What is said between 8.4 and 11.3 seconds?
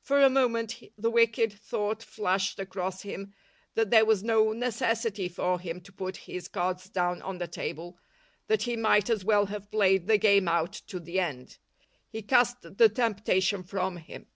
that he might as well have played the game out to the